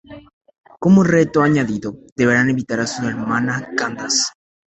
Como 0.79 1.03
reto 1.03 1.43
añadido, 1.43 1.95
deberán 2.15 2.49
evitar 2.49 2.79
a 2.79 2.87
su 2.87 3.07
hermana 3.07 3.69
Candace. 3.77 4.31